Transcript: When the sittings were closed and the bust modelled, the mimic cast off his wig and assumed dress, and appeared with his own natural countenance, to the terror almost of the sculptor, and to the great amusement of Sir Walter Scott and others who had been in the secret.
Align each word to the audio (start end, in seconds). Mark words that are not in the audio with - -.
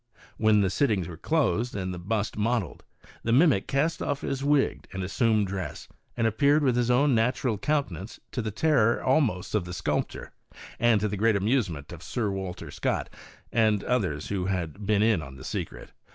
When 0.37 0.61
the 0.61 0.71
sittings 0.71 1.07
were 1.07 1.15
closed 1.15 1.75
and 1.75 1.93
the 1.93 1.99
bust 1.99 2.35
modelled, 2.35 2.83
the 3.21 3.31
mimic 3.31 3.67
cast 3.67 4.01
off 4.01 4.21
his 4.21 4.43
wig 4.43 4.87
and 4.91 5.03
assumed 5.03 5.45
dress, 5.45 5.87
and 6.17 6.25
appeared 6.25 6.63
with 6.63 6.75
his 6.75 6.89
own 6.89 7.13
natural 7.13 7.59
countenance, 7.59 8.19
to 8.31 8.41
the 8.41 8.49
terror 8.49 9.03
almost 9.03 9.53
of 9.53 9.65
the 9.65 9.75
sculptor, 9.75 10.31
and 10.79 11.01
to 11.01 11.07
the 11.07 11.17
great 11.17 11.35
amusement 11.35 11.91
of 11.93 12.01
Sir 12.01 12.31
Walter 12.31 12.71
Scott 12.71 13.11
and 13.51 13.83
others 13.83 14.29
who 14.29 14.47
had 14.47 14.87
been 14.87 15.03
in 15.03 15.35
the 15.35 15.43
secret. 15.43 15.91